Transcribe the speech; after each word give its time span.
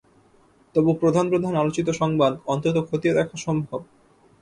তবু 0.75 0.91
প্রধান 0.93 1.25
প্রধান 1.29 1.53
আলোচিত 1.55 1.87
সংবাদ 1.91 2.33
অন্তত 2.45 2.75
খতিয়ে 2.89 3.17
দেখা 3.17 3.37
সম্ভব। 3.37 3.79